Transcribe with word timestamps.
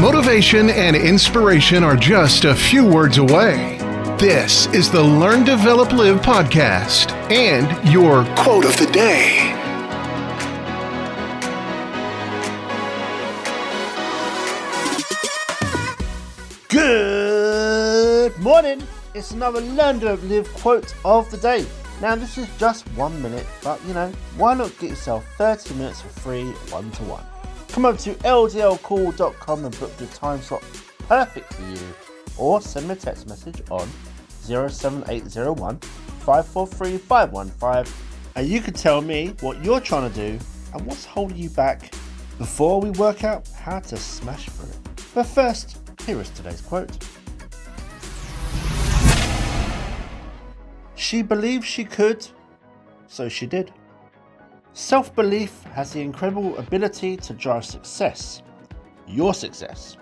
Motivation 0.00 0.70
and 0.70 0.94
inspiration 0.94 1.82
are 1.82 1.96
just 1.96 2.44
a 2.44 2.54
few 2.54 2.86
words 2.86 3.18
away. 3.18 3.78
This 4.16 4.66
is 4.68 4.88
the 4.92 5.02
Learn, 5.02 5.42
Develop, 5.42 5.90
Live 5.90 6.20
podcast 6.20 7.10
and 7.32 7.66
your 7.92 8.24
quote 8.36 8.64
of 8.64 8.76
the 8.76 8.86
day. 8.92 9.52
Good 16.68 18.38
morning. 18.38 18.86
It's 19.14 19.32
another 19.32 19.60
Learn, 19.60 19.98
Develop, 19.98 20.22
Live 20.22 20.48
quote 20.54 20.94
of 21.04 21.28
the 21.32 21.38
day. 21.38 21.66
Now, 22.00 22.14
this 22.14 22.38
is 22.38 22.48
just 22.56 22.86
one 22.90 23.20
minute, 23.20 23.48
but 23.64 23.84
you 23.84 23.94
know, 23.94 24.12
why 24.36 24.54
not 24.54 24.78
get 24.78 24.90
yourself 24.90 25.26
30 25.38 25.74
minutes 25.74 26.02
for 26.02 26.08
free 26.20 26.52
one 26.70 26.88
to 26.92 27.02
one? 27.02 27.24
Come 27.78 27.86
over 27.86 27.98
to 27.98 28.14
ldlcall.com 28.14 29.64
and 29.64 29.78
book 29.78 29.92
your 30.00 30.08
time 30.08 30.42
slot 30.42 30.64
perfect 31.06 31.54
for 31.54 31.62
you, 31.62 31.78
or 32.36 32.60
send 32.60 32.88
me 32.88 32.94
a 32.94 32.96
text 32.96 33.28
message 33.28 33.62
on 33.70 33.88
07801 34.40 35.78
543 35.78 36.98
515 36.98 37.94
and 38.34 38.48
you 38.48 38.60
can 38.60 38.74
tell 38.74 39.00
me 39.00 39.28
what 39.38 39.64
you're 39.64 39.78
trying 39.78 40.10
to 40.10 40.16
do 40.16 40.44
and 40.74 40.86
what's 40.86 41.04
holding 41.04 41.36
you 41.36 41.50
back 41.50 41.94
before 42.38 42.80
we 42.80 42.90
work 42.90 43.22
out 43.22 43.46
how 43.50 43.78
to 43.78 43.96
smash 43.96 44.46
through 44.46 44.70
it. 44.70 45.04
But 45.14 45.26
first, 45.26 45.78
here 46.04 46.20
is 46.20 46.30
today's 46.30 46.60
quote. 46.60 46.90
She 50.96 51.22
believed 51.22 51.64
she 51.64 51.84
could, 51.84 52.26
so 53.06 53.28
she 53.28 53.46
did. 53.46 53.72
Self 54.78 55.12
belief 55.16 55.64
has 55.74 55.92
the 55.92 56.00
incredible 56.00 56.56
ability 56.56 57.16
to 57.16 57.32
drive 57.32 57.64
success, 57.64 58.42
your 59.08 59.34
success. 59.34 59.96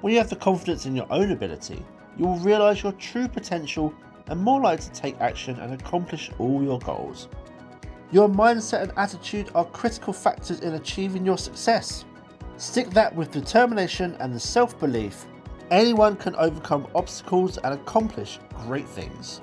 When 0.00 0.14
you 0.14 0.18
have 0.18 0.30
the 0.30 0.36
confidence 0.36 0.86
in 0.86 0.96
your 0.96 1.06
own 1.10 1.30
ability, 1.30 1.84
you 2.16 2.24
will 2.24 2.38
realize 2.38 2.82
your 2.82 2.92
true 2.92 3.28
potential 3.28 3.92
and 4.28 4.40
more 4.40 4.62
likely 4.62 4.86
to 4.86 4.92
take 4.92 5.20
action 5.20 5.60
and 5.60 5.74
accomplish 5.74 6.30
all 6.38 6.62
your 6.62 6.78
goals. 6.78 7.28
Your 8.12 8.26
mindset 8.26 8.84
and 8.84 8.92
attitude 8.96 9.50
are 9.54 9.66
critical 9.66 10.14
factors 10.14 10.60
in 10.60 10.72
achieving 10.72 11.26
your 11.26 11.36
success. 11.36 12.06
Stick 12.56 12.88
that 12.92 13.14
with 13.14 13.30
determination 13.30 14.16
and 14.20 14.32
the 14.32 14.40
self 14.40 14.80
belief, 14.80 15.26
anyone 15.70 16.16
can 16.16 16.34
overcome 16.36 16.86
obstacles 16.94 17.58
and 17.58 17.74
accomplish 17.74 18.38
great 18.64 18.88
things. 18.88 19.42